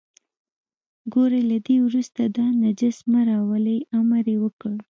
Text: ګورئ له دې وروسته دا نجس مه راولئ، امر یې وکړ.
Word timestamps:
ګورئ 1.13 1.41
له 1.51 1.57
دې 1.67 1.75
وروسته 1.87 2.21
دا 2.37 2.45
نجس 2.61 2.97
مه 3.11 3.21
راولئ، 3.29 3.79
امر 3.97 4.25
یې 4.33 4.37
وکړ. 4.43 4.75